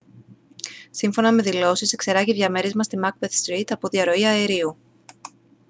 σύμφωνα 0.91 1.31
με 1.31 1.41
δηλώσεις 1.41 1.91
εξερράγη 1.93 2.33
διαμέρισμα 2.33 2.83
στη 2.83 2.97
macbeth 3.03 3.25
street 3.45 3.65
από 3.71 3.87
διαρροή 3.87 4.25
αερίου 4.25 4.77